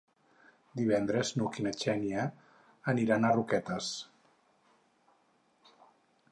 Divendres 0.79 1.31
n'Hug 1.35 1.59
i 1.63 1.65
na 1.67 1.73
Xènia 1.83 2.25
aniran 2.95 3.27
a 3.29 3.33
Roquetes. 3.35 3.93